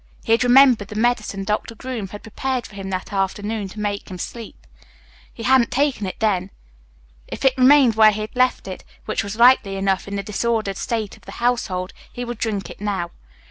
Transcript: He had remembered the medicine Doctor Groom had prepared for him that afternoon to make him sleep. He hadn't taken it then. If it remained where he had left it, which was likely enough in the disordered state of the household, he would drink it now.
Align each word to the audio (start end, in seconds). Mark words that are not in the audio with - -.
He 0.23 0.31
had 0.31 0.43
remembered 0.43 0.87
the 0.87 0.95
medicine 0.95 1.43
Doctor 1.43 1.75
Groom 1.75 2.07
had 2.07 2.23
prepared 2.23 2.65
for 2.65 2.73
him 2.73 2.89
that 2.89 3.13
afternoon 3.13 3.67
to 3.67 3.79
make 3.79 4.09
him 4.09 4.17
sleep. 4.17 4.65
He 5.31 5.43
hadn't 5.43 5.69
taken 5.69 6.07
it 6.07 6.19
then. 6.19 6.49
If 7.27 7.45
it 7.45 7.55
remained 7.55 7.93
where 7.93 8.09
he 8.09 8.21
had 8.21 8.35
left 8.35 8.67
it, 8.67 8.83
which 9.05 9.23
was 9.23 9.35
likely 9.35 9.75
enough 9.75 10.07
in 10.07 10.15
the 10.15 10.23
disordered 10.23 10.77
state 10.77 11.17
of 11.17 11.25
the 11.25 11.33
household, 11.33 11.93
he 12.11 12.25
would 12.25 12.39
drink 12.39 12.71
it 12.71 12.81
now. 12.81 13.11